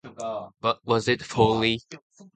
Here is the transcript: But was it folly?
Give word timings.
But 0.61 0.83
was 0.83 1.07
it 1.07 1.21
folly? 1.21 1.81